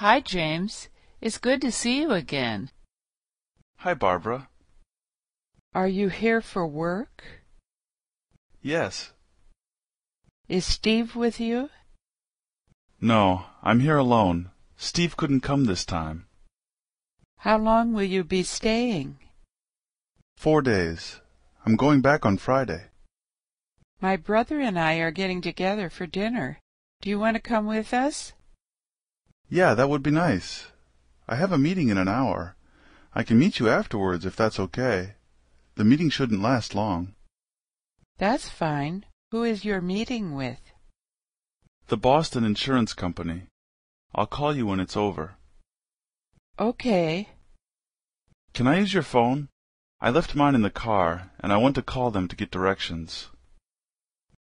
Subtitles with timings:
[0.00, 0.88] Hi, James.
[1.20, 2.70] It's good to see you again.
[3.80, 4.48] Hi, Barbara.
[5.74, 7.22] Are you here for work?
[8.62, 9.12] Yes.
[10.48, 11.68] Is Steve with you?
[12.98, 14.50] No, I'm here alone.
[14.78, 16.24] Steve couldn't come this time.
[17.40, 19.18] How long will you be staying?
[20.38, 21.20] Four days.
[21.66, 22.86] I'm going back on Friday.
[24.00, 26.58] My brother and I are getting together for dinner.
[27.02, 28.32] Do you want to come with us?
[29.50, 30.68] Yeah, that would be nice.
[31.28, 32.54] I have a meeting in an hour.
[33.12, 35.14] I can meet you afterwards if that's okay.
[35.74, 37.14] The meeting shouldn't last long.
[38.16, 39.04] That's fine.
[39.32, 40.60] Who is your meeting with?
[41.88, 43.48] The Boston Insurance Company.
[44.14, 45.34] I'll call you when it's over.
[46.58, 47.30] Okay.
[48.54, 49.48] Can I use your phone?
[50.00, 53.30] I left mine in the car, and I want to call them to get directions.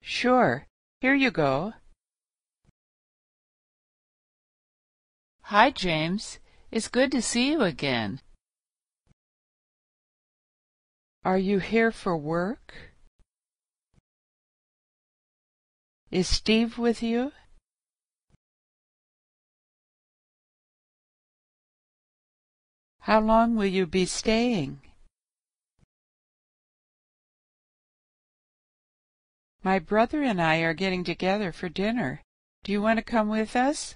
[0.02, 0.66] Sure.
[1.02, 1.74] Here you go.
[5.53, 6.39] Hi, James.
[6.71, 8.21] It's good to see you again.
[11.23, 12.73] Are you here for work?
[16.10, 17.34] Is Steve with you?
[23.01, 24.82] How long will you be staying?
[29.62, 32.23] My brother and I are getting together for dinner.
[32.63, 33.93] Do you want to come with us?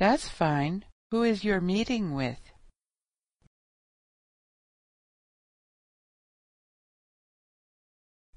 [0.00, 0.86] That's fine.
[1.10, 2.40] Who is your meeting with?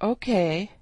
[0.02, 0.74] Okay.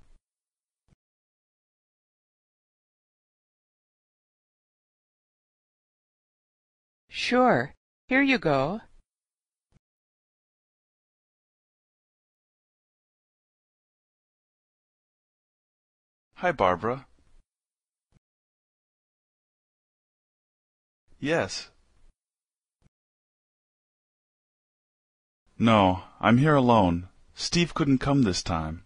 [7.09, 7.75] Sure.
[8.07, 8.81] Here you go.
[16.37, 17.05] Hi, Barbara.
[21.21, 21.69] Yes.
[25.59, 27.09] No, I'm here alone.
[27.35, 28.85] Steve couldn't come this time.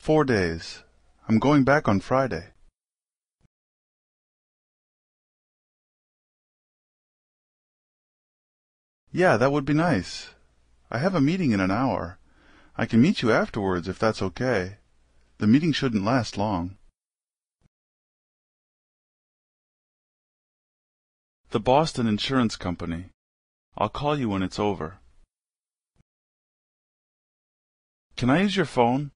[0.00, 0.82] Four days.
[1.28, 2.48] I'm going back on Friday.
[9.12, 10.30] Yeah, that would be nice.
[10.90, 12.18] I have a meeting in an hour.
[12.76, 14.78] I can meet you afterwards if that's okay.
[15.38, 16.76] The meeting shouldn't last long.
[21.50, 23.10] The Boston Insurance Company.
[23.78, 24.98] I'll call you when it's over.
[28.16, 29.12] Can I use your phone?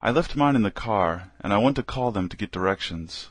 [0.00, 3.28] I left mine in the car, and I want to call them to get directions.